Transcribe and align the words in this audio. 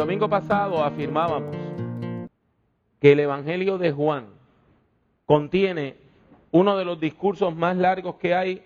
domingo 0.00 0.30
pasado 0.30 0.82
afirmábamos 0.82 1.54
que 3.02 3.12
el 3.12 3.20
Evangelio 3.20 3.76
de 3.76 3.92
Juan 3.92 4.28
contiene 5.26 5.96
uno 6.52 6.78
de 6.78 6.86
los 6.86 6.98
discursos 6.98 7.54
más 7.54 7.76
largos 7.76 8.14
que 8.14 8.34
hay 8.34 8.62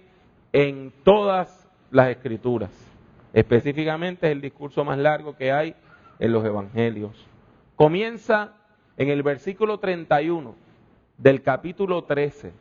en 0.52 0.92
todas 1.02 1.68
las 1.90 2.10
escrituras. 2.10 2.70
Específicamente 3.32 4.28
es 4.28 4.32
el 4.32 4.42
discurso 4.42 4.84
más 4.84 4.96
largo 4.96 5.36
que 5.36 5.50
hay 5.50 5.74
en 6.20 6.30
los 6.30 6.44
Evangelios. 6.44 7.26
Comienza 7.74 8.52
en 8.96 9.08
el 9.08 9.24
versículo 9.24 9.78
31 9.78 10.54
del 11.18 11.42
capítulo 11.42 12.04
13 12.04 12.52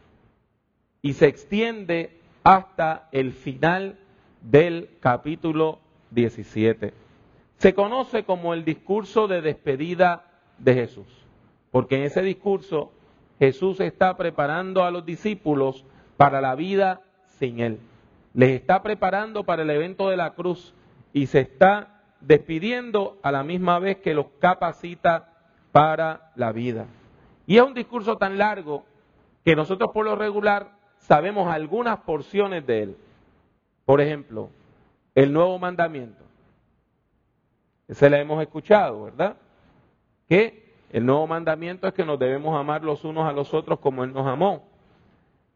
y 1.04 1.14
se 1.14 1.28
extiende 1.28 2.18
hasta 2.44 3.08
el 3.12 3.34
final 3.34 4.00
del 4.42 4.90
capítulo 5.00 5.78
17. 6.10 7.03
Se 7.64 7.74
conoce 7.74 8.26
como 8.26 8.54
el 8.54 8.66
discurso 8.66 9.30
de 9.30 9.42
despedida 9.42 10.26
de 10.58 10.74
Jesús, 10.74 11.08
porque 11.72 11.96
en 11.96 12.04
ese 12.04 12.22
discurso 12.22 12.92
Jesús 13.40 13.80
está 13.80 14.18
preparando 14.18 14.84
a 14.84 14.92
los 14.92 15.06
discípulos 15.06 15.86
para 16.18 16.42
la 16.42 16.56
vida 16.56 17.00
sin 17.40 17.62
Él. 17.62 17.80
Les 18.34 18.50
está 18.50 18.84
preparando 18.84 19.46
para 19.46 19.62
el 19.62 19.70
evento 19.70 20.10
de 20.10 20.18
la 20.18 20.34
cruz 20.34 20.74
y 21.14 21.28
se 21.28 21.40
está 21.40 22.02
despidiendo 22.20 23.18
a 23.24 23.32
la 23.32 23.46
misma 23.46 23.80
vez 23.80 23.96
que 24.00 24.14
los 24.14 24.26
capacita 24.40 25.32
para 25.72 26.34
la 26.36 26.52
vida. 26.52 26.88
Y 27.48 27.56
es 27.56 27.64
un 27.64 27.74
discurso 27.74 28.18
tan 28.18 28.38
largo 28.38 28.84
que 29.46 29.56
nosotros 29.56 29.92
por 29.94 30.04
lo 30.04 30.18
regular 30.18 30.74
sabemos 30.98 31.48
algunas 31.50 32.00
porciones 32.00 32.68
de 32.68 32.84
él. 32.84 32.98
Por 33.86 34.02
ejemplo, 34.02 34.50
el 35.16 35.32
nuevo 35.32 35.58
mandamiento. 35.60 36.23
Ese 37.88 38.10
la 38.10 38.20
hemos 38.20 38.42
escuchado, 38.42 39.04
¿verdad? 39.04 39.38
Que 40.28 40.74
el 40.90 41.06
nuevo 41.06 41.28
mandamiento 41.28 41.88
es 41.88 41.94
que 41.94 42.06
nos 42.06 42.20
debemos 42.20 42.58
amar 42.58 42.84
los 42.84 43.04
unos 43.04 43.28
a 43.28 43.34
los 43.34 43.54
otros 43.54 43.80
como 43.80 44.04
Él 44.04 44.14
nos 44.14 44.28
amó. 44.28 44.68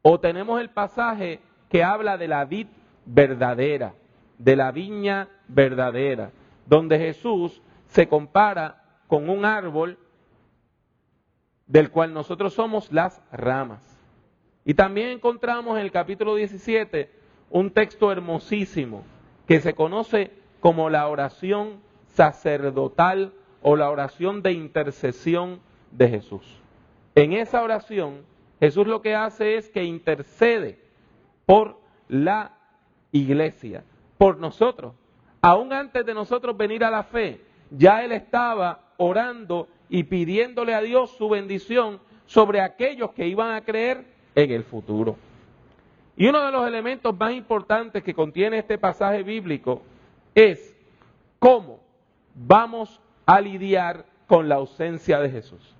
O 0.01 0.19
tenemos 0.19 0.59
el 0.59 0.69
pasaje 0.69 1.39
que 1.69 1.83
habla 1.83 2.17
de 2.17 2.27
la 2.27 2.45
vid 2.45 2.67
verdadera, 3.05 3.93
de 4.37 4.55
la 4.55 4.71
viña 4.71 5.29
verdadera, 5.47 6.31
donde 6.65 6.97
Jesús 6.97 7.61
se 7.87 8.07
compara 8.07 8.83
con 9.07 9.29
un 9.29 9.45
árbol 9.45 9.97
del 11.65 11.91
cual 11.91 12.13
nosotros 12.13 12.53
somos 12.53 12.91
las 12.91 13.21
ramas. 13.31 13.97
Y 14.65 14.73
también 14.73 15.09
encontramos 15.09 15.77
en 15.77 15.83
el 15.83 15.91
capítulo 15.91 16.35
17 16.35 17.11
un 17.49 17.71
texto 17.71 18.11
hermosísimo 18.11 19.03
que 19.45 19.61
se 19.61 19.73
conoce 19.73 20.31
como 20.59 20.89
la 20.89 21.07
oración 21.07 21.81
sacerdotal 22.17 23.31
o 23.61 23.75
la 23.75 23.91
oración 23.91 24.41
de 24.41 24.51
intercesión 24.51 25.59
de 25.91 26.09
Jesús. 26.09 26.43
En 27.13 27.33
esa 27.33 27.61
oración, 27.61 28.23
Jesús 28.59 28.87
lo 28.87 29.03
que 29.03 29.13
hace 29.13 29.55
es 29.55 29.69
que 29.69 29.83
intercede 29.83 30.79
por 31.45 31.79
la 32.09 32.53
iglesia, 33.11 33.83
por 34.17 34.39
nosotros. 34.39 34.93
Aún 35.41 35.71
antes 35.71 36.03
de 36.07 36.15
nosotros 36.15 36.57
venir 36.57 36.83
a 36.83 36.89
la 36.89 37.03
fe, 37.03 37.39
ya 37.69 38.03
Él 38.03 38.11
estaba 38.11 38.79
orando 38.97 39.67
y 39.87 40.03
pidiéndole 40.03 40.73
a 40.73 40.81
Dios 40.81 41.11
su 41.11 41.29
bendición 41.29 41.99
sobre 42.25 42.61
aquellos 42.61 43.11
que 43.11 43.27
iban 43.27 43.51
a 43.51 43.61
creer 43.61 44.05
en 44.33 44.51
el 44.51 44.63
futuro. 44.63 45.15
Y 46.15 46.27
uno 46.27 46.43
de 46.43 46.51
los 46.51 46.67
elementos 46.67 47.15
más 47.15 47.31
importantes 47.33 48.03
que 48.03 48.15
contiene 48.15 48.57
este 48.57 48.79
pasaje 48.79 49.21
bíblico 49.21 49.83
es 50.33 50.75
cómo 51.37 51.86
vamos 52.37 53.01
a 53.25 53.41
lidiar 53.41 54.05
con 54.27 54.47
la 54.47 54.55
ausencia 54.55 55.19
de 55.19 55.29
Jesús. 55.29 55.75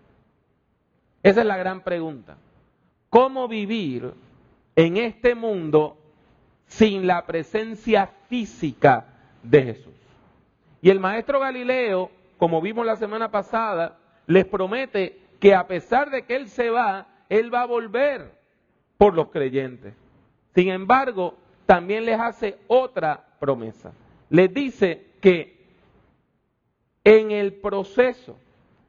Esa 1.24 1.42
es 1.42 1.46
la 1.46 1.58
gran 1.58 1.82
pregunta. 1.82 2.38
¿Cómo 3.10 3.48
vivir 3.48 4.14
en 4.76 4.98
este 4.98 5.36
mundo 5.36 5.98
sin 6.66 7.08
la 7.08 7.26
presencia 7.26 8.08
física 8.28 9.06
de 9.44 9.64
Jesús? 9.64 9.94
Y 10.82 10.90
el 10.90 11.00
maestro 11.00 11.40
Galileo 11.40 12.12
como 12.38 12.62
vimos 12.62 12.86
la 12.86 12.96
semana 12.96 13.30
pasada, 13.30 13.98
les 14.28 14.46
promete 14.46 15.20
que 15.40 15.56
a 15.56 15.68
pesar 15.68 16.10
de 16.10 16.24
que 16.24 16.36
Él 16.36 16.48
se 16.48 16.70
va, 16.70 17.08
Él 17.30 17.54
va 17.54 17.62
a 17.62 17.66
volver 17.66 18.32
por 18.98 19.14
los 19.14 19.30
creyentes. 19.30 19.94
Sin 20.54 20.70
embargo, 20.70 21.36
también 21.66 22.06
les 22.06 22.20
hace 22.20 22.58
otra 22.68 23.24
promesa. 23.40 23.92
Les 24.30 24.54
dice 24.54 25.06
que 25.20 25.57
en 27.08 27.32
el 27.32 27.54
proceso, 27.54 28.38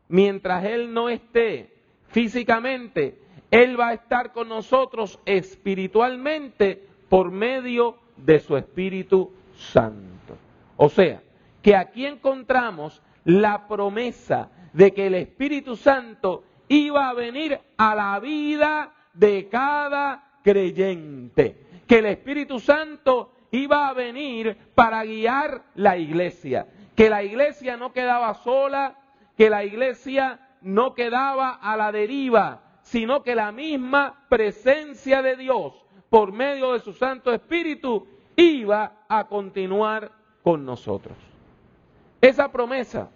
mientras 0.08 0.64
Él 0.64 0.92
no 0.92 1.08
esté 1.08 1.72
físicamente, 2.08 3.16
Él 3.48 3.78
va 3.78 3.90
a 3.90 3.94
estar 3.94 4.32
con 4.32 4.48
nosotros 4.48 5.20
espiritualmente 5.24 6.84
por 7.08 7.30
medio 7.30 7.96
de 8.16 8.40
su 8.40 8.56
Espíritu 8.56 9.30
Santo. 9.54 10.36
O 10.76 10.88
sea, 10.88 11.22
que 11.62 11.76
aquí 11.76 12.06
encontramos 12.06 13.00
la 13.24 13.68
promesa 13.68 14.50
de 14.72 14.92
que 14.92 15.06
el 15.06 15.14
Espíritu 15.14 15.76
Santo 15.76 16.42
iba 16.66 17.08
a 17.08 17.14
venir 17.14 17.56
a 17.76 17.94
la 17.94 18.18
vida 18.18 18.94
de 19.14 19.48
cada 19.48 20.40
creyente, 20.42 21.56
que 21.86 21.98
el 21.98 22.06
Espíritu 22.06 22.58
Santo 22.58 23.30
iba 23.52 23.86
a 23.86 23.92
venir 23.92 24.56
para 24.74 25.04
guiar 25.04 25.62
la 25.76 25.96
iglesia, 25.96 26.66
que 26.98 27.08
la 27.08 27.22
iglesia 27.22 27.76
no 27.76 27.92
quedaba 27.92 28.34
sola, 28.34 28.96
que 29.36 29.48
la 29.48 29.62
iglesia 29.62 30.40
no 30.62 30.94
quedaba 30.94 31.50
a 31.50 31.76
la 31.76 31.92
deriva, 31.92 32.60
sino 32.82 33.22
que 33.22 33.36
la 33.36 33.52
misma 33.52 34.26
presencia 34.28 35.22
de 35.22 35.36
Dios 35.36 35.74
por 36.10 36.32
medio 36.32 36.72
de 36.72 36.80
su 36.80 36.92
Santo 36.92 37.32
Espíritu 37.32 38.04
iba 38.34 39.04
a 39.08 39.28
continuar 39.28 40.10
con 40.42 40.64
nosotros. 40.64 41.16
Esa 42.20 42.50
promesa 42.50 43.10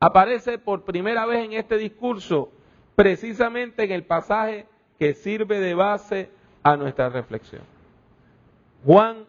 aparece 0.00 0.58
por 0.58 0.82
primera 0.82 1.24
vez 1.24 1.44
en 1.44 1.52
este 1.52 1.76
discurso 1.76 2.50
precisamente 2.96 3.84
en 3.84 3.92
el 3.92 4.02
pasaje 4.02 4.66
que 4.98 5.14
sirve 5.14 5.60
de 5.60 5.74
base 5.74 6.30
a 6.64 6.76
nuestra 6.76 7.10
reflexión. 7.10 7.62
Juan 8.84 9.24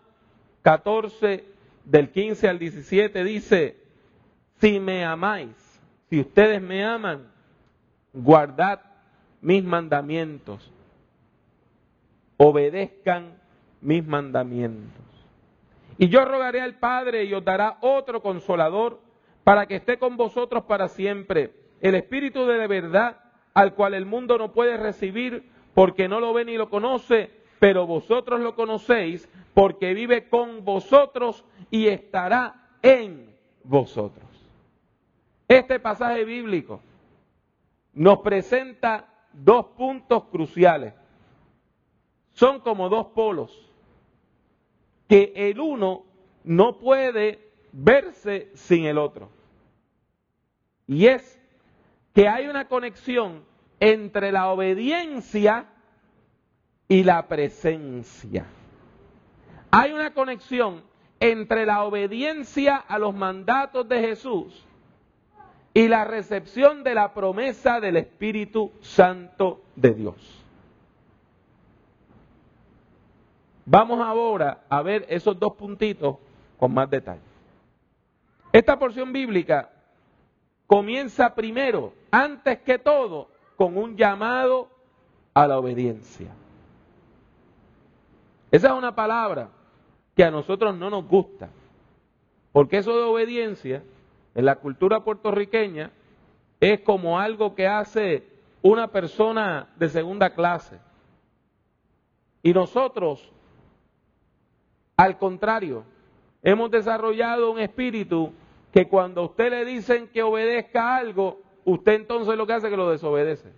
14 0.63 1.52
del 1.85 2.09
15 2.09 2.47
al 2.47 2.59
17 2.59 3.23
dice, 3.23 3.77
si 4.59 4.79
me 4.79 5.03
amáis, 5.03 5.55
si 6.09 6.19
ustedes 6.19 6.61
me 6.61 6.83
aman, 6.83 7.27
guardad 8.13 8.79
mis 9.41 9.63
mandamientos, 9.63 10.71
obedezcan 12.37 13.37
mis 13.81 14.05
mandamientos. 14.05 15.03
Y 15.97 16.07
yo 16.07 16.25
rogaré 16.25 16.61
al 16.61 16.75
Padre 16.75 17.25
y 17.25 17.33
os 17.33 17.43
dará 17.43 17.77
otro 17.81 18.21
consolador 18.21 18.99
para 19.43 19.65
que 19.65 19.75
esté 19.75 19.97
con 19.97 20.17
vosotros 20.17 20.63
para 20.63 20.87
siempre. 20.87 21.51
El 21.81 21.95
Espíritu 21.95 22.45
de 22.45 22.67
verdad, 22.67 23.17
al 23.53 23.73
cual 23.73 23.93
el 23.93 24.05
mundo 24.05 24.37
no 24.37 24.53
puede 24.53 24.77
recibir 24.77 25.49
porque 25.73 26.07
no 26.07 26.19
lo 26.19 26.33
ve 26.33 26.45
ni 26.45 26.57
lo 26.57 26.69
conoce, 26.69 27.29
pero 27.59 27.85
vosotros 27.85 28.39
lo 28.39 28.55
conocéis 28.55 29.29
porque 29.53 29.93
vive 29.93 30.29
con 30.29 30.65
vosotros 30.65 31.43
y 31.69 31.87
estará 31.87 32.69
en 32.81 33.35
vosotros. 33.63 34.25
Este 35.47 35.79
pasaje 35.79 36.23
bíblico 36.23 36.81
nos 37.93 38.19
presenta 38.19 39.07
dos 39.31 39.67
puntos 39.77 40.25
cruciales. 40.25 40.93
Son 42.31 42.59
como 42.61 42.89
dos 42.89 43.07
polos 43.07 43.69
que 45.07 45.31
el 45.35 45.59
uno 45.59 46.03
no 46.43 46.77
puede 46.79 47.51
verse 47.71 48.49
sin 48.55 48.85
el 48.85 48.97
otro. 48.97 49.29
Y 50.87 51.07
es 51.07 51.39
que 52.13 52.27
hay 52.27 52.47
una 52.47 52.67
conexión 52.67 53.43
entre 53.79 54.31
la 54.31 54.49
obediencia 54.49 55.67
y 56.87 57.03
la 57.03 57.27
presencia. 57.27 58.45
Hay 59.75 59.91
una 59.91 60.13
conexión 60.13 60.83
entre 61.19 61.65
la 61.65 61.83
obediencia 61.83 62.75
a 62.75 62.99
los 62.99 63.15
mandatos 63.15 63.89
de 63.89 64.01
Jesús 64.01 64.63
y 65.73 65.87
la 65.87 66.05
recepción 66.05 66.83
de 66.83 66.93
la 66.93 67.11
promesa 67.15 67.79
del 67.79 67.97
Espíritu 67.97 68.71
Santo 68.81 69.63
de 69.75 69.95
Dios. 69.95 70.43
Vamos 73.65 73.99
ahora 73.99 74.63
a 74.69 74.83
ver 74.83 75.07
esos 75.09 75.39
dos 75.39 75.55
puntitos 75.55 76.17
con 76.59 76.71
más 76.71 76.87
detalle. 76.87 77.21
Esta 78.51 78.77
porción 78.77 79.11
bíblica 79.11 79.71
comienza 80.67 81.33
primero, 81.33 81.95
antes 82.11 82.59
que 82.59 82.77
todo, 82.77 83.31
con 83.57 83.75
un 83.75 83.97
llamado 83.97 84.69
a 85.33 85.47
la 85.47 85.57
obediencia. 85.57 86.29
Esa 88.51 88.67
es 88.67 88.73
una 88.73 88.93
palabra 88.93 89.49
que 90.15 90.23
a 90.23 90.31
nosotros 90.31 90.75
no 90.75 90.89
nos 90.89 91.07
gusta, 91.07 91.49
porque 92.51 92.77
eso 92.77 92.95
de 92.95 93.03
obediencia 93.03 93.83
en 94.35 94.45
la 94.45 94.55
cultura 94.55 95.03
puertorriqueña 95.03 95.91
es 96.59 96.81
como 96.81 97.19
algo 97.19 97.55
que 97.55 97.67
hace 97.67 98.23
una 98.61 98.87
persona 98.87 99.69
de 99.75 99.89
segunda 99.89 100.33
clase. 100.33 100.79
Y 102.41 102.53
nosotros, 102.53 103.31
al 104.95 105.17
contrario, 105.17 105.83
hemos 106.41 106.71
desarrollado 106.71 107.51
un 107.51 107.59
espíritu 107.59 108.31
que 108.71 108.87
cuando 108.87 109.21
a 109.21 109.25
usted 109.25 109.49
le 109.49 109.65
dicen 109.65 110.07
que 110.07 110.23
obedezca 110.23 110.95
algo, 110.95 111.41
usted 111.65 111.93
entonces 111.93 112.35
lo 112.35 112.47
que 112.47 112.53
hace 112.53 112.67
es 112.67 112.71
que 112.71 112.77
lo 112.77 112.89
desobedece. 112.89 113.51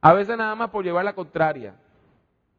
A 0.00 0.12
veces 0.12 0.36
nada 0.36 0.54
más 0.54 0.70
por 0.70 0.84
llevar 0.84 1.04
la 1.04 1.14
contraria. 1.14 1.74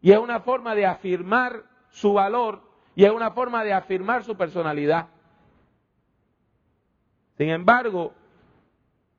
Y 0.01 0.11
es 0.11 0.17
una 0.17 0.39
forma 0.39 0.75
de 0.75 0.85
afirmar 0.85 1.63
su 1.89 2.13
valor 2.13 2.61
y 2.97 3.05
es 3.05 3.11
una 3.11 3.29
forma 3.29 3.63
de 3.63 3.73
afirmar 3.73 4.23
su 4.23 4.35
personalidad. 4.35 5.05
Sin 7.37 7.49
embargo, 7.49 8.11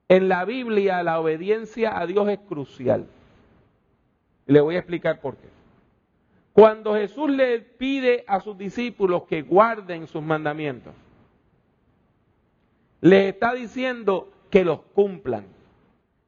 en 0.09 0.29
la 0.29 0.45
Biblia 0.45 1.01
la 1.05 1.21
obediencia 1.21 1.97
a 1.97 2.05
Dios 2.05 2.29
es 2.29 2.41
crucial. 2.41 3.07
Y 4.49 4.53
le 4.53 4.61
voy 4.61 4.75
a 4.75 4.81
explicar 4.81 5.21
por 5.21 5.37
qué. 5.37 5.47
Cuando 6.53 6.97
Jesús 6.97 7.31
le 7.31 7.61
pide 7.61 8.25
a 8.27 8.41
sus 8.41 8.59
discípulos 8.59 9.23
que 9.29 9.43
guarden 9.43 10.09
sus 10.09 10.25
mandamientos, 10.25 10.93
les 13.01 13.33
está 13.33 13.55
diciendo 13.55 14.29
que 14.51 14.65
los 14.65 14.81
cumplan, 14.93 15.47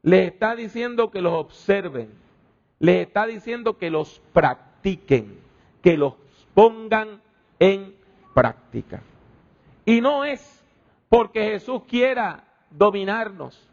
les 0.03 0.29
está 0.29 0.55
diciendo 0.55 1.11
que 1.11 1.21
los 1.21 1.33
observen, 1.33 2.11
les 2.79 3.09
está 3.09 3.27
diciendo 3.27 3.77
que 3.77 3.91
los 3.91 4.23
practiquen, 4.33 5.37
que 5.83 5.97
los 5.97 6.15
pongan 6.55 7.21
en 7.61 7.95
práctica. 8.35 9.03
Y 9.85 10.01
no 10.01 10.25
es 10.25 10.65
porque 11.09 11.45
Jesús 11.45 11.83
quiera 11.87 12.45
dominarnos, 12.71 13.69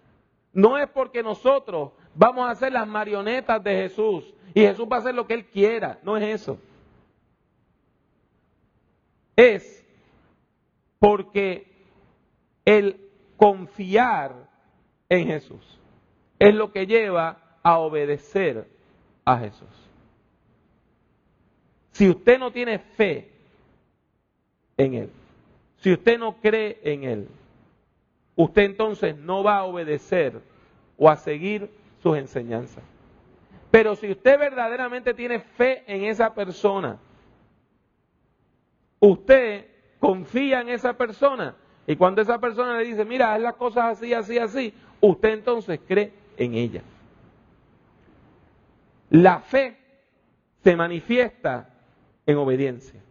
no 0.53 0.77
es 0.77 0.87
porque 0.89 1.23
nosotros 1.23 1.93
vamos 2.13 2.49
a 2.49 2.55
ser 2.55 2.73
las 2.73 2.87
marionetas 2.87 3.63
de 3.63 3.75
Jesús 3.75 4.33
y 4.53 4.61
Jesús 4.61 4.87
va 4.91 4.97
a 4.97 4.99
hacer 4.99 5.15
lo 5.15 5.25
que 5.25 5.33
Él 5.33 5.45
quiera, 5.45 5.99
no 6.03 6.17
es 6.17 6.41
eso. 6.41 6.59
Es 9.35 9.85
porque 10.99 11.71
el 12.65 12.99
confiar 13.37 14.49
en 15.09 15.27
Jesús 15.27 15.79
es 16.39 16.53
lo 16.53 16.71
que 16.71 16.87
lleva 16.87 17.59
a 17.63 17.77
obedecer 17.77 18.67
a 19.23 19.37
Jesús. 19.37 19.69
Si 21.91 22.09
usted 22.09 22.39
no 22.39 22.51
tiene 22.51 22.79
fe 22.79 23.36
en 24.77 24.93
Él, 24.93 25.09
si 25.77 25.91
usted 25.93 26.17
no 26.19 26.37
cree 26.37 26.79
en 26.83 27.03
Él, 27.03 27.27
usted 28.35 28.63
entonces 28.63 29.17
no 29.17 29.43
va 29.43 29.57
a 29.57 29.63
obedecer 29.63 30.39
o 30.97 31.09
a 31.09 31.15
seguir 31.15 31.69
sus 32.01 32.17
enseñanzas. 32.17 32.83
Pero 33.71 33.95
si 33.95 34.09
usted 34.11 34.39
verdaderamente 34.39 35.13
tiene 35.13 35.39
fe 35.39 35.83
en 35.87 36.05
esa 36.05 36.33
persona, 36.33 36.97
usted 38.99 39.65
confía 39.99 40.61
en 40.61 40.69
esa 40.69 40.93
persona 40.93 41.55
y 41.85 41.95
cuando 41.95 42.21
esa 42.21 42.39
persona 42.39 42.77
le 42.77 42.85
dice, 42.85 43.05
mira, 43.05 43.33
haz 43.33 43.41
las 43.41 43.55
cosas 43.55 43.97
así, 43.97 44.13
así, 44.13 44.37
así, 44.37 44.73
usted 45.01 45.29
entonces 45.29 45.79
cree 45.87 46.13
en 46.37 46.53
ella. 46.53 46.81
La 49.09 49.39
fe 49.39 49.77
se 50.63 50.75
manifiesta 50.75 51.69
en 52.25 52.37
obediencia. 52.37 53.01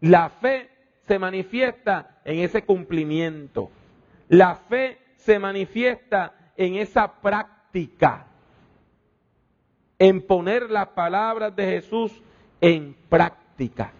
La 0.00 0.28
fe 0.28 0.68
se 1.06 1.18
manifiesta 1.18 2.20
en 2.24 2.40
ese 2.40 2.62
cumplimiento. 2.62 3.70
La 4.28 4.54
fe 4.54 4.98
se 5.16 5.38
manifiesta 5.38 6.34
en 6.56 6.76
esa 6.76 7.20
práctica, 7.20 8.26
en 9.98 10.20
poner 10.22 10.70
las 10.70 10.88
palabras 10.88 11.54
de 11.54 11.64
Jesús 11.64 12.22
en 12.60 12.94
práctica. 13.08 13.92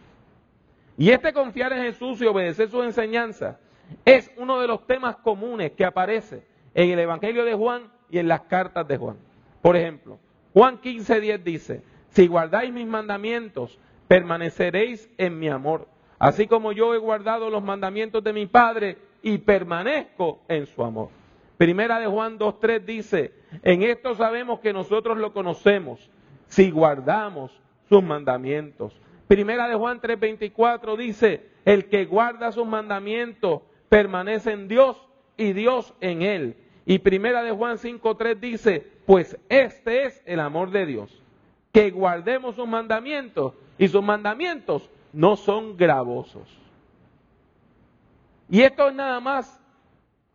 Y 0.96 1.10
este 1.10 1.32
confiar 1.32 1.72
en 1.72 1.84
Jesús 1.84 2.20
y 2.20 2.26
obedecer 2.26 2.68
sus 2.68 2.84
enseñanzas 2.84 3.56
es 4.04 4.30
uno 4.36 4.60
de 4.60 4.66
los 4.66 4.86
temas 4.86 5.16
comunes 5.16 5.72
que 5.72 5.84
aparece 5.84 6.42
en 6.74 6.90
el 6.90 6.98
Evangelio 6.98 7.44
de 7.44 7.54
Juan 7.54 7.90
y 8.10 8.18
en 8.18 8.28
las 8.28 8.42
cartas 8.42 8.86
de 8.86 8.96
Juan. 8.96 9.16
Por 9.62 9.76
ejemplo, 9.76 10.18
Juan 10.52 10.80
15:10 10.80 11.42
dice, 11.42 11.82
si 12.10 12.26
guardáis 12.26 12.72
mis 12.72 12.86
mandamientos, 12.86 13.78
permaneceréis 14.08 15.08
en 15.18 15.38
mi 15.38 15.48
amor, 15.48 15.86
así 16.18 16.46
como 16.46 16.72
yo 16.72 16.94
he 16.94 16.98
guardado 16.98 17.50
los 17.50 17.62
mandamientos 17.62 18.24
de 18.24 18.32
mi 18.32 18.46
Padre 18.46 18.96
y 19.22 19.38
permanezco 19.38 20.40
en 20.48 20.66
su 20.66 20.82
amor. 20.82 21.10
Primera 21.58 21.98
de 21.98 22.06
Juan 22.06 22.38
2.3 22.38 22.84
dice, 22.84 23.32
en 23.62 23.82
esto 23.82 24.14
sabemos 24.14 24.60
que 24.60 24.72
nosotros 24.72 25.18
lo 25.18 25.32
conocemos, 25.32 26.10
si 26.46 26.70
guardamos 26.70 27.52
sus 27.88 28.02
mandamientos. 28.02 28.98
Primera 29.26 29.68
de 29.68 29.74
Juan 29.74 30.00
3.24 30.00 30.96
dice, 30.96 31.46
el 31.64 31.86
que 31.86 32.06
guarda 32.06 32.52
sus 32.52 32.66
mandamientos 32.66 33.62
permanece 33.88 34.52
en 34.52 34.68
Dios 34.68 34.96
y 35.36 35.52
Dios 35.52 35.94
en 36.00 36.22
él. 36.22 36.56
Y 36.86 37.00
primera 37.00 37.42
de 37.42 37.50
Juan 37.50 37.76
5.3 37.76 38.38
dice, 38.40 38.86
pues 39.04 39.36
este 39.48 40.04
es 40.04 40.22
el 40.24 40.40
amor 40.40 40.70
de 40.70 40.86
Dios, 40.86 41.22
que 41.72 41.90
guardemos 41.90 42.56
sus 42.56 42.66
mandamientos 42.66 43.54
y 43.78 43.88
sus 43.88 44.02
mandamientos 44.02 44.88
no 45.12 45.36
son 45.36 45.76
gravosos. 45.76 46.48
Y 48.48 48.62
esto 48.62 48.88
es 48.88 48.94
nada 48.94 49.20
más 49.20 49.60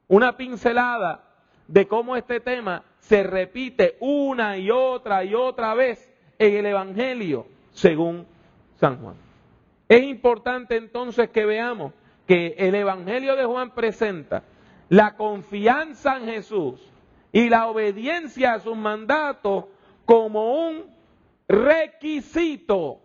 una 0.08 0.38
pincelada 0.38 1.24
de 1.68 1.88
cómo 1.88 2.16
este 2.16 2.40
tema 2.40 2.84
se 3.00 3.24
repite 3.24 3.98
una 4.00 4.58
y 4.58 4.70
otra 4.70 5.24
y 5.24 5.34
otra 5.34 5.74
vez 5.74 6.12
en 6.38 6.56
el 6.56 6.66
Evangelio 6.68 7.48
según 7.72 8.26
San 8.76 9.02
Juan. 9.02 9.16
Es 9.90 10.04
importante 10.04 10.78
entonces 10.78 11.30
que 11.30 11.46
veamos 11.46 11.94
que 12.28 12.56
el 12.58 12.76
Evangelio 12.76 13.36
de 13.36 13.46
Juan 13.46 13.72
presenta 13.72 14.44
la 14.90 15.16
confianza 15.16 16.18
en 16.18 16.26
Jesús 16.26 16.82
y 17.32 17.50
la 17.50 17.68
obediencia 17.68 18.54
a 18.54 18.60
sus 18.60 18.78
mandatos 18.78 19.66
como 20.06 20.68
un 20.68 20.93
requisito 21.54 23.00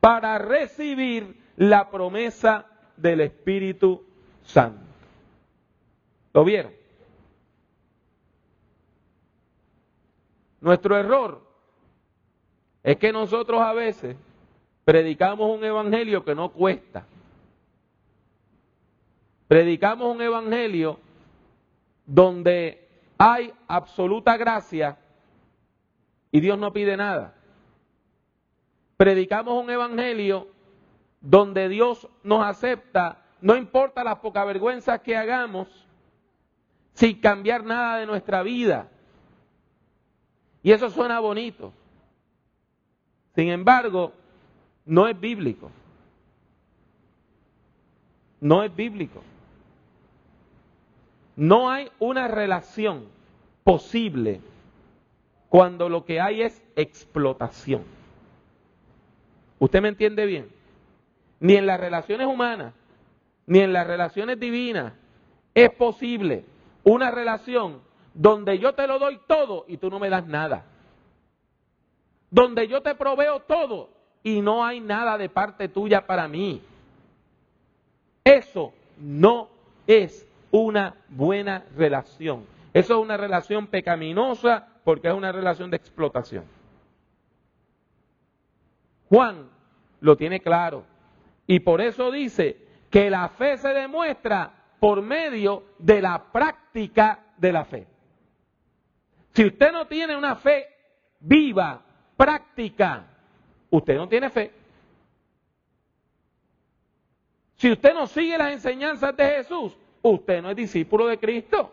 para 0.00 0.38
recibir 0.38 1.40
la 1.56 1.90
promesa 1.90 2.66
del 2.96 3.20
Espíritu 3.20 4.04
Santo. 4.42 4.82
¿Lo 6.34 6.44
vieron? 6.44 6.72
Nuestro 10.60 10.96
error 10.96 11.42
es 12.82 12.96
que 12.96 13.12
nosotros 13.12 13.60
a 13.60 13.72
veces 13.72 14.16
predicamos 14.84 15.56
un 15.56 15.64
evangelio 15.64 16.24
que 16.24 16.34
no 16.34 16.50
cuesta. 16.50 17.04
Predicamos 19.46 20.14
un 20.14 20.22
evangelio 20.22 20.98
donde 22.06 22.88
hay 23.18 23.52
absoluta 23.68 24.36
gracia 24.36 24.98
y 26.30 26.40
Dios 26.40 26.58
no 26.58 26.72
pide 26.72 26.96
nada 26.96 27.34
predicamos 29.02 29.60
un 29.60 29.68
evangelio 29.68 30.46
donde 31.20 31.68
Dios 31.68 32.06
nos 32.22 32.46
acepta, 32.46 33.20
no 33.40 33.56
importa 33.56 34.04
las 34.04 34.20
pocas 34.20 34.46
vergüenzas 34.46 35.00
que 35.00 35.16
hagamos, 35.16 35.66
sin 36.92 37.20
cambiar 37.20 37.64
nada 37.64 37.96
de 37.96 38.06
nuestra 38.06 38.44
vida. 38.44 38.88
Y 40.62 40.70
eso 40.70 40.88
suena 40.88 41.18
bonito. 41.18 41.72
Sin 43.34 43.48
embargo, 43.48 44.12
no 44.86 45.08
es 45.08 45.18
bíblico. 45.18 45.72
No 48.40 48.62
es 48.62 48.72
bíblico. 48.72 49.20
No 51.34 51.68
hay 51.68 51.90
una 51.98 52.28
relación 52.28 53.06
posible 53.64 54.40
cuando 55.48 55.88
lo 55.88 56.04
que 56.04 56.20
hay 56.20 56.42
es 56.42 56.62
explotación. 56.76 58.01
¿Usted 59.62 59.80
me 59.80 59.90
entiende 59.90 60.26
bien? 60.26 60.48
Ni 61.38 61.54
en 61.54 61.66
las 61.66 61.78
relaciones 61.78 62.26
humanas, 62.26 62.74
ni 63.46 63.60
en 63.60 63.72
las 63.72 63.86
relaciones 63.86 64.40
divinas 64.40 64.92
es 65.54 65.70
posible 65.70 66.44
una 66.82 67.12
relación 67.12 67.80
donde 68.12 68.58
yo 68.58 68.72
te 68.72 68.88
lo 68.88 68.98
doy 68.98 69.20
todo 69.28 69.64
y 69.68 69.76
tú 69.76 69.88
no 69.88 70.00
me 70.00 70.10
das 70.10 70.26
nada. 70.26 70.64
Donde 72.28 72.66
yo 72.66 72.80
te 72.80 72.96
proveo 72.96 73.38
todo 73.38 73.90
y 74.24 74.40
no 74.40 74.64
hay 74.64 74.80
nada 74.80 75.16
de 75.16 75.28
parte 75.28 75.68
tuya 75.68 76.08
para 76.08 76.26
mí. 76.26 76.60
Eso 78.24 78.72
no 78.98 79.48
es 79.86 80.26
una 80.50 80.96
buena 81.08 81.66
relación. 81.76 82.46
Eso 82.74 82.94
es 82.94 83.00
una 83.00 83.16
relación 83.16 83.68
pecaminosa 83.68 84.66
porque 84.82 85.06
es 85.06 85.14
una 85.14 85.30
relación 85.30 85.70
de 85.70 85.76
explotación. 85.76 86.61
Juan 89.12 89.50
lo 90.00 90.16
tiene 90.16 90.40
claro. 90.40 90.86
Y 91.46 91.60
por 91.60 91.82
eso 91.82 92.10
dice 92.10 92.56
que 92.88 93.10
la 93.10 93.28
fe 93.28 93.58
se 93.58 93.68
demuestra 93.68 94.50
por 94.80 95.02
medio 95.02 95.64
de 95.78 96.00
la 96.00 96.32
práctica 96.32 97.22
de 97.36 97.52
la 97.52 97.66
fe. 97.66 97.86
Si 99.34 99.44
usted 99.44 99.70
no 99.70 99.86
tiene 99.86 100.16
una 100.16 100.36
fe 100.36 100.66
viva, 101.20 101.82
práctica, 102.16 103.04
usted 103.68 103.96
no 103.96 104.08
tiene 104.08 104.30
fe. 104.30 104.50
Si 107.56 107.70
usted 107.70 107.92
no 107.92 108.06
sigue 108.06 108.38
las 108.38 108.52
enseñanzas 108.52 109.14
de 109.14 109.28
Jesús, 109.28 109.76
usted 110.00 110.40
no 110.40 110.48
es 110.48 110.56
discípulo 110.56 111.06
de 111.06 111.18
Cristo. 111.18 111.70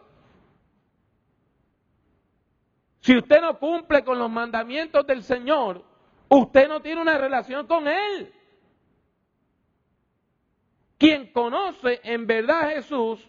Si 3.00 3.16
usted 3.16 3.40
no 3.40 3.58
cumple 3.58 4.04
con 4.04 4.20
los 4.20 4.30
mandamientos 4.30 5.08
del 5.08 5.24
Señor, 5.24 5.88
usted 6.30 6.68
no 6.68 6.82
tiene 6.82 7.02
una 7.02 7.18
relación 7.18 7.68
con 7.68 7.88
Él. 7.88 8.32
Quien 10.98 11.32
conoce 11.32 12.00
en 12.04 12.28
verdad 12.28 12.62
a 12.62 12.70
Jesús, 12.72 13.28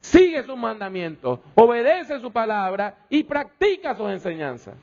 sigue 0.00 0.42
sus 0.42 0.56
mandamientos, 0.56 1.40
obedece 1.54 2.20
su 2.20 2.32
palabra 2.32 3.06
y 3.08 3.24
practica 3.24 3.94
sus 3.94 4.10
enseñanzas. 4.10 4.74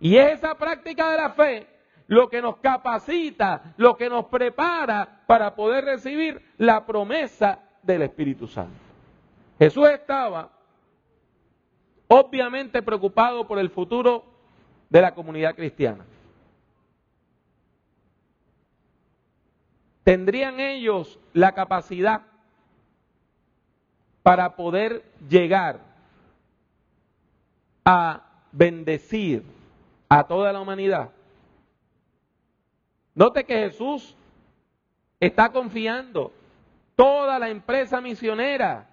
Y 0.00 0.16
es 0.16 0.38
esa 0.38 0.54
práctica 0.54 1.10
de 1.10 1.16
la 1.16 1.30
fe 1.30 1.66
lo 2.06 2.28
que 2.28 2.42
nos 2.42 2.56
capacita, 2.56 3.74
lo 3.76 3.96
que 3.96 4.08
nos 4.08 4.26
prepara 4.26 5.22
para 5.26 5.54
poder 5.54 5.84
recibir 5.84 6.42
la 6.58 6.84
promesa 6.84 7.60
del 7.82 8.02
Espíritu 8.02 8.48
Santo. 8.48 8.74
Jesús 9.58 9.88
estaba 9.88 10.50
obviamente 12.08 12.82
preocupado 12.82 13.46
por 13.46 13.58
el 13.58 13.70
futuro 13.70 14.24
de 14.88 15.00
la 15.00 15.14
comunidad 15.14 15.54
cristiana. 15.54 16.04
¿Tendrían 20.04 20.60
ellos 20.60 21.18
la 21.32 21.52
capacidad 21.52 22.22
para 24.22 24.56
poder 24.56 25.04
llegar 25.28 25.80
a 27.84 28.22
bendecir 28.52 29.42
a 30.08 30.24
toda 30.24 30.52
la 30.52 30.60
humanidad? 30.60 31.10
Note 33.14 33.44
que 33.44 33.54
Jesús 33.54 34.16
está 35.18 35.50
confiando 35.52 36.32
toda 36.96 37.38
la 37.38 37.50
empresa 37.50 38.00
misionera 38.00 38.88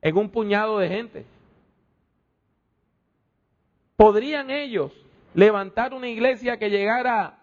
en 0.00 0.16
un 0.16 0.30
puñado 0.30 0.78
de 0.78 0.88
gente. 0.88 1.26
¿Podrían 3.96 4.50
ellos 4.50 4.92
levantar 5.34 5.94
una 5.94 6.08
iglesia 6.08 6.58
que 6.58 6.70
llegara 6.70 7.38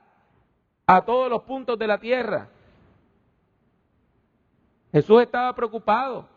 a 0.86 1.02
todos 1.04 1.30
los 1.30 1.44
puntos 1.44 1.78
de 1.78 1.88
la 1.88 1.98
tierra? 1.98 2.48
Jesús 4.94 5.24
estaba 5.24 5.54
preocupado. 5.56 6.30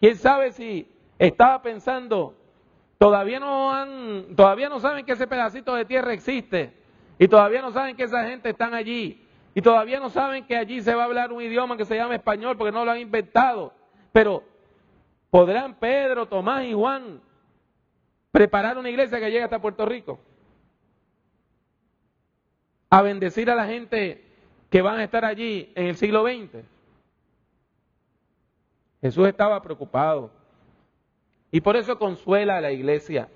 ¿Quién 0.00 0.16
sabe 0.16 0.50
si 0.50 0.90
estaba 1.18 1.62
pensando, 1.62 2.34
todavía 2.98 3.38
no 3.38 3.72
han, 3.72 4.34
todavía 4.34 4.68
no 4.68 4.80
saben 4.80 5.06
que 5.06 5.12
ese 5.12 5.28
pedacito 5.28 5.74
de 5.74 5.84
tierra 5.84 6.12
existe 6.12 6.74
y 7.18 7.28
todavía 7.28 7.62
no 7.62 7.70
saben 7.70 7.94
que 7.94 8.04
esa 8.04 8.24
gente 8.24 8.50
están 8.50 8.74
allí 8.74 9.24
y 9.54 9.62
todavía 9.62 10.00
no 10.00 10.10
saben 10.10 10.46
que 10.46 10.56
allí 10.56 10.82
se 10.82 10.94
va 10.94 11.02
a 11.02 11.04
hablar 11.04 11.32
un 11.32 11.42
idioma 11.42 11.76
que 11.76 11.84
se 11.84 11.94
llama 11.94 12.16
español 12.16 12.56
porque 12.56 12.72
no 12.72 12.84
lo 12.84 12.90
han 12.90 12.98
inventado. 12.98 13.72
Pero 14.10 14.42
podrán 15.30 15.74
Pedro, 15.74 16.26
Tomás 16.26 16.64
y 16.64 16.72
Juan 16.72 17.20
preparar 18.32 18.78
una 18.78 18.90
iglesia 18.90 19.20
que 19.20 19.30
llegue 19.30 19.44
hasta 19.44 19.60
Puerto 19.60 19.86
Rico, 19.86 20.18
a 22.88 23.02
bendecir 23.02 23.48
a 23.50 23.54
la 23.54 23.66
gente 23.66 24.24
que 24.70 24.82
van 24.82 24.98
a 24.98 25.04
estar 25.04 25.24
allí 25.24 25.70
en 25.76 25.86
el 25.86 25.96
siglo 25.96 26.24
XX. 26.24 26.64
Jesús 29.00 29.28
estaba 29.28 29.62
preocupado 29.62 30.30
y 31.50 31.60
por 31.60 31.76
eso 31.76 31.98
consuela 31.98 32.58
a 32.58 32.60
la 32.60 32.72
iglesia 32.72 33.28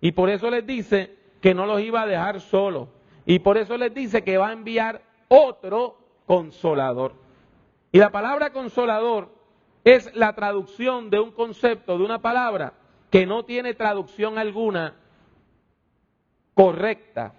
y 0.00 0.12
por 0.12 0.30
eso 0.30 0.50
les 0.50 0.66
dice 0.66 1.16
que 1.40 1.54
no 1.54 1.66
los 1.66 1.80
iba 1.80 2.02
a 2.02 2.06
dejar 2.06 2.40
solos 2.40 2.88
y 3.26 3.38
por 3.40 3.58
eso 3.58 3.76
les 3.76 3.92
dice 3.92 4.24
que 4.24 4.38
va 4.38 4.48
a 4.48 4.52
enviar 4.52 5.02
otro 5.28 5.98
consolador. 6.26 7.14
Y 7.92 7.98
la 7.98 8.10
palabra 8.10 8.52
consolador 8.52 9.28
es 9.84 10.14
la 10.14 10.34
traducción 10.34 11.10
de 11.10 11.20
un 11.20 11.32
concepto, 11.32 11.98
de 11.98 12.04
una 12.04 12.20
palabra 12.20 12.72
que 13.10 13.26
no 13.26 13.44
tiene 13.44 13.74
traducción 13.74 14.38
alguna 14.38 14.96
correcta 16.54 17.34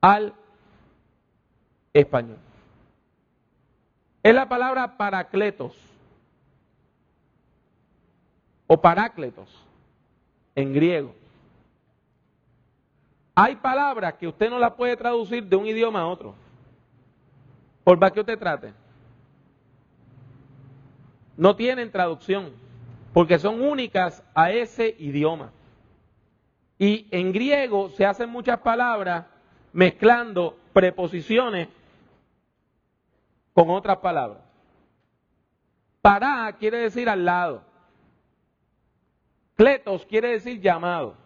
al 0.00 0.34
español. 1.92 2.38
Es 4.22 4.34
la 4.34 4.48
palabra 4.48 4.98
paracletos 4.98 5.89
o 8.72 8.80
parácletos 8.80 9.48
en 10.54 10.72
griego. 10.72 11.12
Hay 13.34 13.56
palabras 13.56 14.14
que 14.14 14.28
usted 14.28 14.48
no 14.48 14.60
las 14.60 14.74
puede 14.74 14.96
traducir 14.96 15.42
de 15.42 15.56
un 15.56 15.66
idioma 15.66 16.02
a 16.02 16.06
otro, 16.06 16.36
por 17.82 17.98
más 17.98 18.12
que 18.12 18.20
usted 18.20 18.38
trate. 18.38 18.72
No 21.36 21.56
tienen 21.56 21.90
traducción 21.90 22.52
porque 23.12 23.40
son 23.40 23.60
únicas 23.60 24.22
a 24.36 24.52
ese 24.52 24.94
idioma. 25.00 25.50
Y 26.78 27.08
en 27.10 27.32
griego 27.32 27.88
se 27.88 28.06
hacen 28.06 28.30
muchas 28.30 28.60
palabras 28.60 29.26
mezclando 29.72 30.56
preposiciones 30.72 31.66
con 33.52 33.68
otras 33.70 33.96
palabras. 33.96 34.38
Para 36.00 36.52
quiere 36.56 36.78
decir 36.78 37.08
al 37.08 37.24
lado. 37.24 37.69
Cletos 39.60 40.06
quiere 40.06 40.28
decir 40.28 40.58
llamado. 40.58 41.16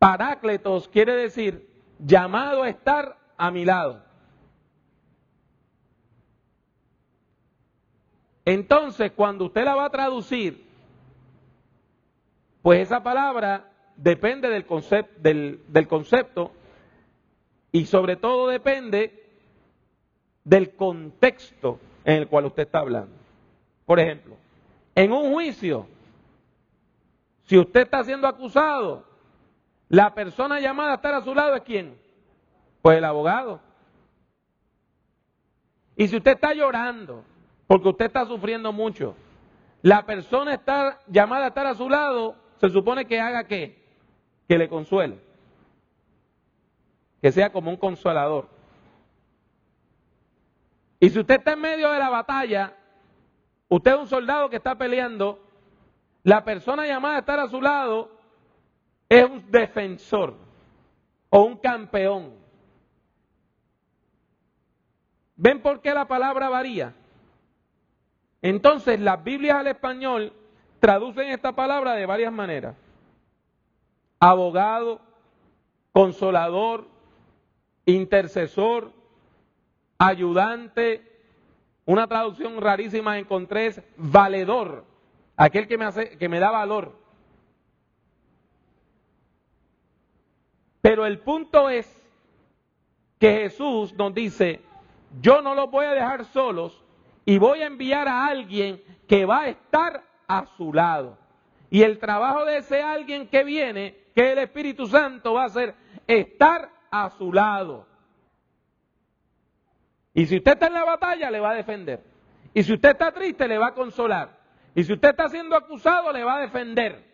Parácletos 0.00 0.88
quiere 0.88 1.14
decir 1.14 1.70
llamado 2.00 2.64
a 2.64 2.68
estar 2.68 3.16
a 3.36 3.52
mi 3.52 3.64
lado. 3.64 4.02
Entonces, 8.44 9.12
cuando 9.12 9.44
usted 9.44 9.64
la 9.64 9.76
va 9.76 9.84
a 9.84 9.90
traducir, 9.90 10.66
pues 12.60 12.80
esa 12.80 13.00
palabra 13.04 13.70
depende 13.94 14.48
del, 14.48 15.60
del, 15.68 15.86
concepto 15.86 16.50
y 17.70 17.86
sobre 17.86 18.16
todo 18.16 18.48
depende 18.48 19.28
del 20.42 20.74
contexto 20.74 21.78
en 22.04 22.16
el 22.16 22.26
cual 22.26 22.46
usted 22.46 22.64
está 22.64 22.80
hablando. 22.80 23.14
Por 23.86 24.00
ejemplo, 24.00 24.34
en 24.96 25.12
un 25.12 25.32
juicio, 25.32 25.86
si 27.50 27.58
usted 27.58 27.80
está 27.80 28.04
siendo 28.04 28.28
acusado, 28.28 29.04
la 29.88 30.14
persona 30.14 30.60
llamada 30.60 30.92
a 30.92 30.94
estar 30.94 31.14
a 31.14 31.22
su 31.22 31.34
lado 31.34 31.56
es 31.56 31.62
quién? 31.62 32.00
Pues 32.80 32.96
el 32.96 33.04
abogado. 33.04 33.60
Y 35.96 36.06
si 36.06 36.16
usted 36.16 36.34
está 36.34 36.54
llorando, 36.54 37.24
porque 37.66 37.88
usted 37.88 38.04
está 38.04 38.24
sufriendo 38.24 38.72
mucho. 38.72 39.16
La 39.82 40.06
persona 40.06 40.54
está 40.54 41.00
llamada 41.08 41.46
a 41.46 41.48
estar 41.48 41.66
a 41.66 41.74
su 41.74 41.88
lado, 41.88 42.36
se 42.60 42.70
supone 42.70 43.06
que 43.06 43.18
haga 43.18 43.42
qué? 43.48 43.84
Que 44.46 44.56
le 44.56 44.68
consuele. 44.68 45.18
Que 47.20 47.32
sea 47.32 47.50
como 47.50 47.72
un 47.72 47.78
consolador. 47.78 48.48
Y 51.00 51.10
si 51.10 51.18
usted 51.18 51.38
está 51.40 51.54
en 51.54 51.62
medio 51.62 51.90
de 51.90 51.98
la 51.98 52.10
batalla, 52.10 52.76
usted 53.68 53.90
es 53.90 53.98
un 53.98 54.06
soldado 54.06 54.48
que 54.48 54.56
está 54.58 54.78
peleando, 54.78 55.49
la 56.22 56.44
persona 56.44 56.86
llamada 56.86 57.16
a 57.16 57.20
estar 57.20 57.40
a 57.40 57.48
su 57.48 57.60
lado 57.60 58.10
es 59.08 59.24
un 59.24 59.50
defensor 59.50 60.34
o 61.30 61.42
un 61.42 61.56
campeón. 61.56 62.34
¿Ven 65.36 65.62
por 65.62 65.80
qué 65.80 65.94
la 65.94 66.06
palabra 66.06 66.48
varía? 66.48 66.94
Entonces, 68.42 69.00
las 69.00 69.22
Biblias 69.22 69.56
al 69.56 69.68
español 69.68 70.32
traducen 70.80 71.28
esta 71.28 71.52
palabra 71.52 71.94
de 71.94 72.06
varias 72.06 72.32
maneras. 72.32 72.76
Abogado, 74.18 75.00
consolador, 75.92 76.86
intercesor, 77.86 78.92
ayudante. 79.98 81.06
Una 81.86 82.06
traducción 82.06 82.60
rarísima 82.60 83.18
encontré 83.18 83.66
es 83.66 83.82
valedor, 83.96 84.84
aquel 85.40 85.66
que 85.66 85.78
me, 85.78 85.86
hace, 85.86 86.18
que 86.18 86.28
me 86.28 86.38
da 86.38 86.50
valor. 86.50 86.98
Pero 90.82 91.06
el 91.06 91.18
punto 91.20 91.70
es 91.70 91.86
que 93.18 93.32
Jesús 93.42 93.94
nos 93.94 94.12
dice, 94.12 94.60
yo 95.22 95.40
no 95.40 95.54
los 95.54 95.70
voy 95.70 95.86
a 95.86 95.92
dejar 95.92 96.26
solos, 96.26 96.84
y 97.24 97.38
voy 97.38 97.62
a 97.62 97.66
enviar 97.66 98.06
a 98.06 98.26
alguien 98.26 98.82
que 99.08 99.24
va 99.24 99.42
a 99.42 99.48
estar 99.48 100.02
a 100.28 100.44
su 100.56 100.74
lado. 100.74 101.16
Y 101.70 101.82
el 101.82 101.98
trabajo 101.98 102.44
de 102.44 102.58
ese 102.58 102.82
alguien 102.82 103.26
que 103.28 103.42
viene, 103.42 103.96
que 104.14 104.32
el 104.32 104.38
Espíritu 104.38 104.86
Santo 104.86 105.34
va 105.34 105.44
a 105.44 105.46
hacer, 105.46 105.74
estar 106.06 106.70
a 106.90 107.10
su 107.10 107.32
lado. 107.32 107.86
Y 110.12 110.26
si 110.26 110.36
usted 110.36 110.52
está 110.52 110.66
en 110.66 110.74
la 110.74 110.84
batalla, 110.84 111.30
le 111.30 111.40
va 111.40 111.50
a 111.50 111.54
defender. 111.54 112.02
Y 112.52 112.62
si 112.62 112.74
usted 112.74 112.90
está 112.90 113.10
triste, 113.12 113.48
le 113.48 113.56
va 113.56 113.68
a 113.68 113.74
consolar. 113.74 114.39
Y 114.74 114.84
si 114.84 114.92
usted 114.92 115.10
está 115.10 115.28
siendo 115.28 115.56
acusado, 115.56 116.12
le 116.12 116.22
va 116.24 116.36
a 116.36 116.40
defender. 116.40 117.04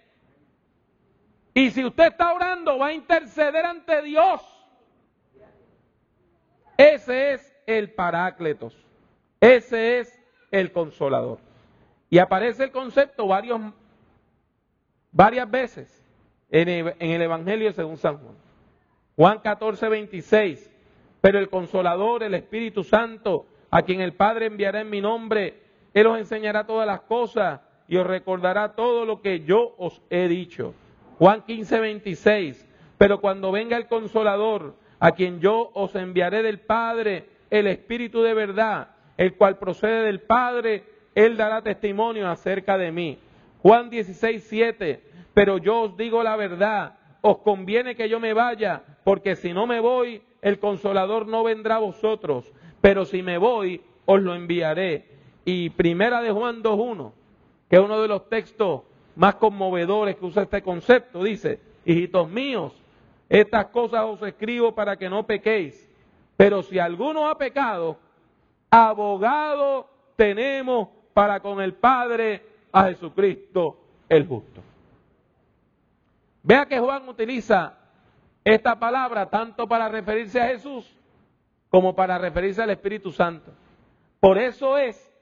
Y 1.54 1.70
si 1.70 1.84
usted 1.84 2.08
está 2.08 2.34
orando, 2.34 2.78
va 2.78 2.88
a 2.88 2.92
interceder 2.92 3.64
ante 3.64 4.02
Dios. 4.02 4.42
Ese 6.76 7.32
es 7.32 7.56
el 7.66 7.92
Parácletos. 7.92 8.76
Ese 9.40 10.00
es 10.00 10.22
el 10.50 10.72
Consolador. 10.72 11.38
Y 12.10 12.18
aparece 12.18 12.64
el 12.64 12.70
concepto 12.70 13.26
varios, 13.26 13.60
varias 15.10 15.50
veces 15.50 16.06
en 16.50 16.68
el, 16.68 17.22
Evangelio 17.22 17.72
según 17.72 17.96
San 17.96 18.18
Juan. 18.18 18.36
Juan 19.16 19.38
14, 19.40 19.88
26. 19.88 20.70
Pero 21.20 21.38
el 21.38 21.48
Consolador, 21.48 22.22
el 22.22 22.34
Espíritu 22.34 22.84
Santo, 22.84 23.46
a 23.70 23.82
quien 23.82 24.00
el 24.00 24.12
Padre 24.12 24.46
enviará 24.46 24.82
en 24.82 24.90
mi 24.90 25.00
nombre, 25.00 25.62
Él 25.96 26.06
os 26.08 26.18
enseñará 26.18 26.66
todas 26.66 26.86
las 26.86 27.00
cosas 27.00 27.62
y 27.88 27.96
os 27.96 28.06
recordará 28.06 28.74
todo 28.74 29.06
lo 29.06 29.22
que 29.22 29.40
yo 29.40 29.74
os 29.78 30.02
he 30.10 30.28
dicho. 30.28 30.74
Juan 31.18 31.40
15, 31.46 31.80
26. 31.80 32.68
Pero 32.98 33.22
cuando 33.22 33.50
venga 33.50 33.78
el 33.78 33.86
Consolador, 33.86 34.74
a 35.00 35.12
quien 35.12 35.40
yo 35.40 35.70
os 35.72 35.94
enviaré 35.94 36.42
del 36.42 36.60
Padre, 36.60 37.24
el 37.48 37.66
Espíritu 37.66 38.20
de 38.20 38.34
verdad, 38.34 38.88
el 39.16 39.36
cual 39.36 39.56
procede 39.56 40.04
del 40.04 40.20
Padre, 40.20 40.84
Él 41.14 41.38
dará 41.38 41.62
testimonio 41.62 42.28
acerca 42.28 42.76
de 42.76 42.92
mí. 42.92 43.18
Juan 43.62 43.88
16, 43.88 44.44
7. 44.44 45.02
Pero 45.32 45.56
yo 45.56 45.80
os 45.80 45.96
digo 45.96 46.22
la 46.22 46.36
verdad, 46.36 46.98
os 47.22 47.38
conviene 47.38 47.96
que 47.96 48.10
yo 48.10 48.20
me 48.20 48.34
vaya, 48.34 48.82
porque 49.02 49.34
si 49.34 49.54
no 49.54 49.66
me 49.66 49.80
voy, 49.80 50.20
el 50.42 50.58
consolador 50.58 51.26
no 51.26 51.42
vendrá 51.42 51.76
a 51.76 51.78
vosotros, 51.78 52.52
pero 52.82 53.06
si 53.06 53.22
me 53.22 53.38
voy, 53.38 53.80
os 54.04 54.20
lo 54.20 54.34
enviaré. 54.34 55.15
Y 55.48 55.70
primera 55.70 56.20
de 56.20 56.32
Juan 56.32 56.60
2.1, 56.60 57.12
que 57.70 57.76
es 57.76 57.82
uno 57.82 58.02
de 58.02 58.08
los 58.08 58.28
textos 58.28 58.82
más 59.14 59.36
conmovedores 59.36 60.16
que 60.16 60.26
usa 60.26 60.42
este 60.42 60.60
concepto, 60.60 61.22
dice, 61.22 61.60
hijitos 61.84 62.28
míos, 62.28 62.72
estas 63.28 63.66
cosas 63.66 64.06
os 64.06 64.20
escribo 64.22 64.74
para 64.74 64.96
que 64.96 65.08
no 65.08 65.24
pequéis, 65.24 65.88
pero 66.36 66.64
si 66.64 66.80
alguno 66.80 67.28
ha 67.28 67.38
pecado, 67.38 67.96
abogado 68.68 69.88
tenemos 70.16 70.88
para 71.14 71.38
con 71.38 71.60
el 71.60 71.74
Padre 71.74 72.42
a 72.72 72.88
Jesucristo 72.88 73.78
el 74.08 74.26
justo. 74.26 74.60
Vea 76.42 76.66
que 76.66 76.80
Juan 76.80 77.08
utiliza 77.08 77.72
esta 78.42 78.80
palabra 78.80 79.30
tanto 79.30 79.68
para 79.68 79.88
referirse 79.88 80.40
a 80.40 80.48
Jesús 80.48 80.92
como 81.70 81.94
para 81.94 82.18
referirse 82.18 82.62
al 82.62 82.70
Espíritu 82.70 83.12
Santo. 83.12 83.52
Por 84.18 84.38
eso 84.38 84.76
es 84.76 85.15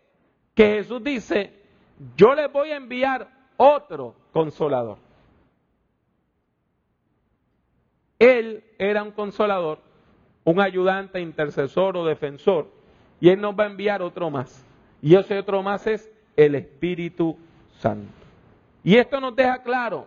que 0.55 0.77
Jesús 0.77 1.03
dice, 1.03 1.53
yo 2.17 2.35
les 2.35 2.51
voy 2.53 2.71
a 2.71 2.77
enviar 2.77 3.29
otro 3.57 4.15
consolador. 4.33 4.99
Él 8.19 8.65
era 8.79 9.03
un 9.03 9.11
consolador, 9.11 9.81
un 10.45 10.61
ayudante, 10.61 11.21
intercesor 11.21 11.97
o 11.97 12.05
defensor, 12.05 12.69
y 13.21 13.29
Él 13.31 13.41
nos 13.41 13.59
va 13.59 13.65
a 13.65 13.69
enviar 13.69 14.03
otro 14.03 14.31
más. 14.31 14.65
Y 15.03 15.17
ese 15.17 15.39
otro 15.39 15.63
más 15.63 15.87
es 15.87 16.11
el 16.37 16.55
Espíritu 16.55 17.37
Santo. 17.79 18.13
Y 18.83 18.97
esto 18.97 19.21
nos 19.21 19.35
deja 19.35 19.63
claro 19.63 20.07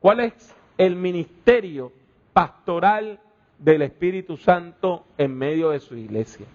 cuál 0.00 0.20
es 0.20 0.54
el 0.76 0.96
ministerio 0.96 1.92
pastoral 2.32 3.20
del 3.58 3.82
Espíritu 3.82 4.36
Santo 4.36 5.04
en 5.16 5.36
medio 5.36 5.70
de 5.70 5.80
su 5.80 5.96
iglesia. 5.96 6.46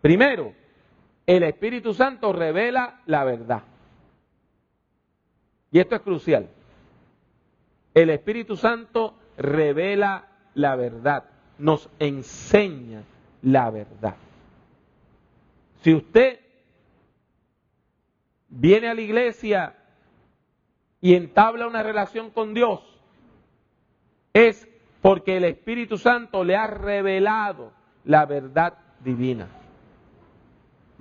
Primero, 0.00 0.52
el 1.26 1.42
Espíritu 1.44 1.94
Santo 1.94 2.32
revela 2.32 3.00
la 3.06 3.24
verdad. 3.24 3.62
Y 5.70 5.78
esto 5.78 5.94
es 5.94 6.02
crucial. 6.02 6.48
El 7.94 8.10
Espíritu 8.10 8.56
Santo 8.56 9.14
revela 9.36 10.28
la 10.54 10.76
verdad, 10.76 11.24
nos 11.58 11.88
enseña 11.98 13.02
la 13.42 13.70
verdad. 13.70 14.16
Si 15.80 15.94
usted 15.94 16.40
viene 18.48 18.88
a 18.88 18.94
la 18.94 19.00
iglesia 19.00 19.74
y 21.00 21.14
entabla 21.14 21.66
una 21.66 21.82
relación 21.82 22.30
con 22.30 22.54
Dios, 22.54 22.80
es 24.32 24.68
porque 25.00 25.36
el 25.36 25.44
Espíritu 25.44 25.98
Santo 25.98 26.44
le 26.44 26.56
ha 26.56 26.66
revelado 26.66 27.72
la 28.04 28.24
verdad 28.26 28.74
divina. 29.00 29.48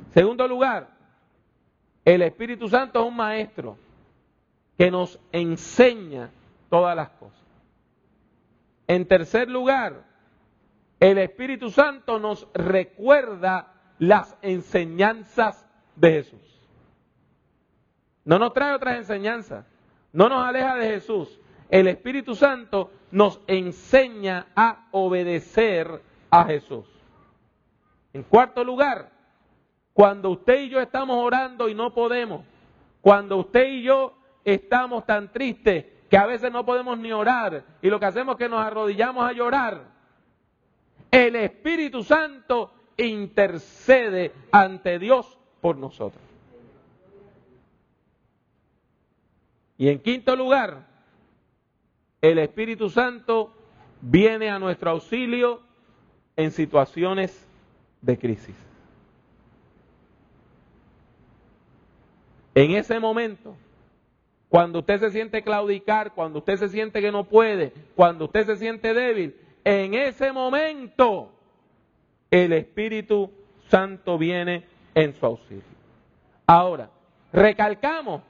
Segundo 0.10 0.48
lugar, 0.48 0.90
el 2.04 2.22
Espíritu 2.22 2.68
Santo 2.68 3.02
es 3.02 3.08
un 3.08 3.16
maestro 3.16 3.78
que 4.78 4.92
nos 4.92 5.20
enseña 5.32 6.32
todas 6.70 6.96
las 6.96 7.10
cosas. 7.12 7.40
En 8.88 9.08
tercer 9.08 9.50
lugar, 9.50 10.04
el 11.00 11.18
Espíritu 11.18 11.70
Santo 11.70 12.20
nos 12.20 12.48
recuerda 12.54 13.74
las 14.00 14.36
enseñanzas 14.42 15.66
de 15.96 16.12
Jesús. 16.12 16.62
No 18.26 18.38
nos 18.40 18.54
trae 18.54 18.74
otras 18.74 18.98
enseñanzas, 18.98 19.66
no 20.12 20.30
nos 20.30 20.46
aleja 20.46 20.76
de 20.76 20.90
Jesús. 20.90 21.40
El 21.70 21.88
Espíritu 21.88 22.36
Santo 22.36 22.92
nos 23.12 23.40
enseña 23.48 24.48
a 24.56 24.88
obedecer 24.92 26.02
a 26.30 26.46
Jesús. 26.46 26.86
En 28.14 28.24
cuarto 28.24 28.64
lugar, 28.64 29.12
cuando 29.94 30.30
usted 30.30 30.62
y 30.62 30.70
yo 30.70 30.80
estamos 30.80 31.18
orando 31.18 31.68
y 31.70 31.76
no 31.76 31.94
podemos, 31.94 32.46
cuando 33.02 33.38
usted 33.38 33.68
y 33.68 33.84
yo 33.84 34.14
estamos 34.44 35.06
tan 35.06 35.32
tristes 35.32 35.86
que 36.10 36.18
a 36.18 36.26
veces 36.26 36.52
no 36.52 36.66
podemos 36.66 36.98
ni 36.98 37.12
orar 37.12 37.64
y 37.82 37.90
lo 37.90 38.00
que 38.00 38.06
hacemos 38.06 38.34
es 38.34 38.40
que 38.40 38.50
nos 38.50 38.66
arrodillamos 38.66 39.28
a 39.28 39.34
llorar. 39.34 39.84
El 41.10 41.36
Espíritu 41.36 42.04
Santo 42.04 42.72
intercede 42.98 44.32
ante 44.52 45.00
Dios 45.00 45.38
por 45.60 45.78
nosotros. 45.78 46.22
Y 49.78 49.90
en 49.90 50.00
quinto 50.00 50.36
lugar, 50.36 50.86
el 52.22 52.38
Espíritu 52.38 52.90
Santo 52.90 53.52
viene 54.00 54.50
a 54.50 54.60
nuestro 54.60 54.92
auxilio 54.92 55.62
en 56.36 56.52
situaciones 56.52 57.48
de 58.02 58.18
crisis. 58.18 58.71
En 62.54 62.72
ese 62.72 63.00
momento, 63.00 63.56
cuando 64.50 64.80
usted 64.80 65.00
se 65.00 65.12
siente 65.12 65.44
claudicar, 65.44 66.14
cuando 66.14 66.40
usted 66.40 66.58
se 66.58 66.70
siente 66.70 67.02
que 67.02 67.12
no 67.12 67.24
puede, 67.24 67.74
cuando 67.96 68.26
usted 68.26 68.46
se 68.46 68.58
siente 68.58 68.94
débil, 68.94 69.36
en 69.64 69.94
ese 69.94 70.32
momento 70.32 71.32
el 72.30 72.52
Espíritu 72.54 73.32
Santo 73.70 74.18
viene 74.18 74.66
en 74.94 75.14
su 75.14 75.26
auxilio. 75.26 75.64
Ahora, 76.46 76.90
recalcamos 77.32 78.22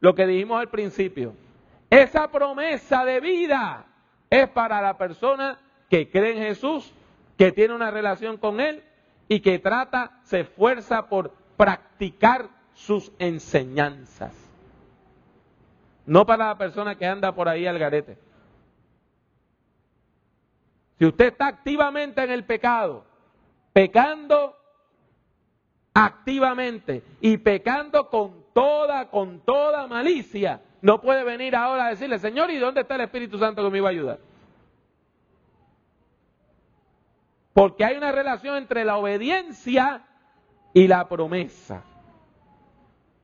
lo 0.00 0.14
que 0.14 0.26
dijimos 0.26 0.60
al 0.60 0.68
principio. 0.68 1.34
Esa 1.88 2.30
promesa 2.30 3.06
de 3.06 3.20
vida 3.20 3.86
es 4.28 4.48
para 4.50 4.82
la 4.82 4.98
persona 4.98 5.58
que 5.88 6.10
cree 6.10 6.32
en 6.32 6.42
Jesús, 6.42 6.92
que 7.38 7.52
tiene 7.52 7.74
una 7.74 7.90
relación 7.90 8.36
con 8.36 8.60
Él 8.60 8.82
y 9.28 9.40
que 9.40 9.58
trata, 9.58 10.20
se 10.24 10.40
esfuerza 10.40 11.08
por 11.08 11.32
practicar 11.56 12.57
sus 12.78 13.12
enseñanzas 13.18 14.48
no 16.08 16.24
para 16.24 16.48
la 16.48 16.58
persona 16.58 16.96
que 16.96 17.06
anda 17.06 17.32
por 17.34 17.48
ahí 17.48 17.66
al 17.66 17.78
garete. 17.78 18.16
Si 20.98 21.04
usted 21.04 21.26
está 21.26 21.46
activamente 21.46 22.24
en 22.24 22.30
el 22.30 22.44
pecado, 22.44 23.04
pecando 23.72 24.56
activamente 25.92 27.04
y 27.20 27.36
pecando 27.36 28.08
con 28.08 28.42
toda, 28.54 29.10
con 29.10 29.40
toda 29.40 29.86
malicia, 29.86 30.62
no 30.80 31.00
puede 31.00 31.24
venir 31.24 31.54
ahora 31.54 31.86
a 31.86 31.90
decirle, 31.90 32.18
Señor, 32.18 32.50
¿y 32.50 32.58
dónde 32.58 32.80
está 32.80 32.94
el 32.94 33.02
Espíritu 33.02 33.38
Santo 33.38 33.62
que 33.62 33.70
me 33.70 33.78
iba 33.78 33.88
a 33.88 33.92
ayudar? 33.92 34.18
Porque 37.52 37.84
hay 37.84 37.96
una 37.96 38.12
relación 38.12 38.56
entre 38.56 38.84
la 38.84 38.96
obediencia 38.96 40.06
y 40.72 40.88
la 40.88 41.06
promesa. 41.06 41.84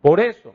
Por 0.05 0.21
eso, 0.21 0.55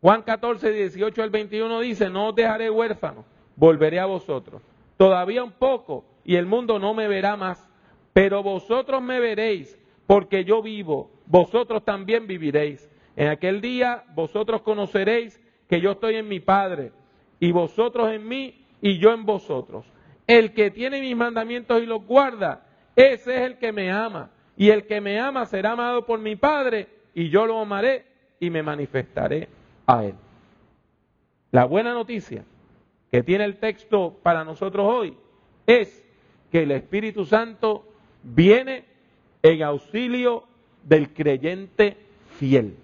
Juan 0.00 0.22
14, 0.22 0.72
18 0.72 1.22
al 1.22 1.28
21 1.28 1.80
dice, 1.80 2.08
no 2.08 2.28
os 2.28 2.34
dejaré 2.34 2.70
huérfano, 2.70 3.26
volveré 3.54 4.00
a 4.00 4.06
vosotros. 4.06 4.62
Todavía 4.96 5.44
un 5.44 5.52
poco 5.52 6.06
y 6.24 6.36
el 6.36 6.46
mundo 6.46 6.78
no 6.78 6.94
me 6.94 7.06
verá 7.06 7.36
más, 7.36 7.68
pero 8.14 8.42
vosotros 8.42 9.02
me 9.02 9.20
veréis, 9.20 9.78
porque 10.06 10.46
yo 10.46 10.62
vivo, 10.62 11.10
vosotros 11.26 11.84
también 11.84 12.26
viviréis. 12.26 12.90
En 13.14 13.28
aquel 13.28 13.60
día 13.60 14.04
vosotros 14.14 14.62
conoceréis 14.62 15.38
que 15.68 15.82
yo 15.82 15.90
estoy 15.90 16.14
en 16.14 16.26
mi 16.26 16.40
Padre, 16.40 16.92
y 17.38 17.52
vosotros 17.52 18.10
en 18.10 18.26
mí, 18.26 18.64
y 18.80 18.96
yo 18.96 19.12
en 19.12 19.26
vosotros. 19.26 19.84
El 20.26 20.54
que 20.54 20.70
tiene 20.70 21.02
mis 21.02 21.14
mandamientos 21.14 21.82
y 21.82 21.84
los 21.84 22.06
guarda, 22.06 22.66
ese 22.96 23.34
es 23.34 23.42
el 23.42 23.58
que 23.58 23.70
me 23.72 23.92
ama. 23.92 24.30
Y 24.56 24.70
el 24.70 24.86
que 24.86 25.02
me 25.02 25.20
ama 25.20 25.44
será 25.44 25.72
amado 25.72 26.06
por 26.06 26.20
mi 26.20 26.36
Padre, 26.36 26.88
y 27.12 27.28
yo 27.28 27.44
lo 27.44 27.60
amaré 27.60 28.15
y 28.40 28.50
me 28.50 28.62
manifestaré 28.62 29.48
a 29.86 30.04
él. 30.04 30.14
La 31.52 31.64
buena 31.64 31.92
noticia 31.94 32.44
que 33.10 33.22
tiene 33.22 33.44
el 33.44 33.58
texto 33.58 34.18
para 34.22 34.44
nosotros 34.44 34.86
hoy 34.88 35.16
es 35.66 36.04
que 36.50 36.62
el 36.62 36.70
Espíritu 36.70 37.24
Santo 37.24 37.86
viene 38.22 38.84
en 39.42 39.62
auxilio 39.62 40.44
del 40.82 41.12
creyente 41.12 41.96
fiel. 42.38 42.76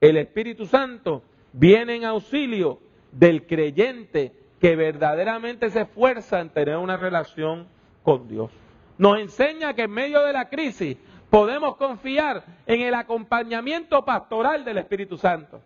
El 0.00 0.16
Espíritu 0.18 0.66
Santo 0.66 1.22
viene 1.52 1.96
en 1.96 2.04
auxilio 2.04 2.78
del 3.12 3.46
creyente 3.46 4.32
que 4.60 4.76
verdaderamente 4.76 5.70
se 5.70 5.82
esfuerza 5.82 6.40
en 6.40 6.50
tener 6.50 6.76
una 6.76 6.96
relación 6.96 7.66
con 8.02 8.28
Dios. 8.28 8.50
Nos 8.98 9.18
enseña 9.18 9.74
que 9.74 9.82
en 9.82 9.90
medio 9.90 10.22
de 10.22 10.32
la 10.32 10.48
crisis 10.48 10.96
podemos 11.30 11.76
confiar 11.76 12.44
en 12.66 12.80
el 12.82 12.94
acompañamiento 12.94 14.04
pastoral 14.04 14.64
del 14.64 14.78
Espíritu 14.78 15.16
Santo. 15.18 15.60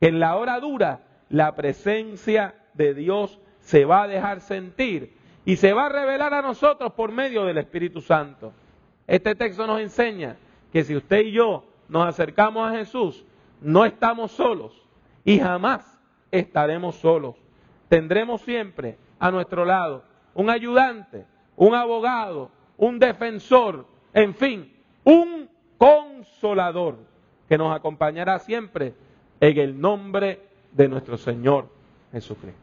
En 0.00 0.18
la 0.18 0.36
hora 0.36 0.58
dura 0.60 1.00
la 1.28 1.54
presencia 1.54 2.54
de 2.74 2.94
Dios 2.94 3.38
se 3.60 3.84
va 3.84 4.02
a 4.02 4.08
dejar 4.08 4.40
sentir 4.40 5.16
y 5.44 5.56
se 5.56 5.72
va 5.72 5.86
a 5.86 5.88
revelar 5.88 6.34
a 6.34 6.42
nosotros 6.42 6.92
por 6.92 7.12
medio 7.12 7.44
del 7.44 7.58
Espíritu 7.58 8.00
Santo. 8.00 8.52
Este 9.06 9.34
texto 9.34 9.66
nos 9.66 9.80
enseña 9.80 10.36
que 10.72 10.84
si 10.84 10.96
usted 10.96 11.20
y 11.20 11.32
yo 11.32 11.64
nos 11.88 12.06
acercamos 12.06 12.68
a 12.68 12.76
Jesús, 12.76 13.24
no 13.60 13.84
estamos 13.84 14.32
solos 14.32 14.88
y 15.24 15.38
jamás 15.38 16.00
estaremos 16.30 16.96
solos. 16.96 17.36
Tendremos 17.88 18.40
siempre 18.42 18.98
a 19.18 19.30
nuestro 19.30 19.64
lado 19.64 20.04
un 20.34 20.50
ayudante, 20.50 21.26
un 21.56 21.74
abogado, 21.74 22.50
un 22.76 22.98
defensor, 22.98 23.86
en 24.14 24.34
fin, 24.34 24.72
un 25.04 25.48
consolador 25.78 26.96
que 27.48 27.58
nos 27.58 27.74
acompañará 27.74 28.38
siempre 28.38 28.94
en 29.40 29.58
el 29.58 29.80
nombre 29.80 30.40
de 30.72 30.88
nuestro 30.88 31.16
Señor 31.18 31.68
Jesucristo. 32.12 32.61